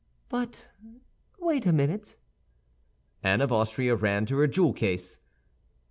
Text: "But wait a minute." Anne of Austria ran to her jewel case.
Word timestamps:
"But 0.29 0.67
wait 1.39 1.67
a 1.67 1.71
minute." 1.71 2.15
Anne 3.21 3.39
of 3.41 3.51
Austria 3.51 3.95
ran 3.95 4.25
to 4.25 4.37
her 4.37 4.47
jewel 4.47 4.73
case. 4.73 5.19